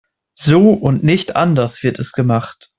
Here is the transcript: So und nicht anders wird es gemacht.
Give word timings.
So 0.33 0.73
und 0.73 1.03
nicht 1.03 1.35
anders 1.35 1.83
wird 1.83 1.99
es 1.99 2.11
gemacht. 2.13 2.69